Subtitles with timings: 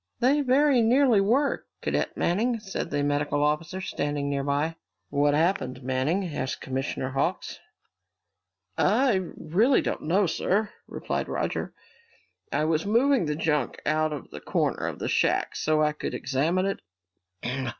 [0.19, 4.75] "They very nearly were, Cadet Manning," said the medical officer, standing near by.
[5.11, 7.59] "What happened, Manning?" asked Commissioner Hawks.
[8.79, 11.75] "I really don't know, sir," replied Roger.
[12.51, 16.15] "I was moving the junk out of the corner of the shack so I could
[16.15, 16.79] examine it.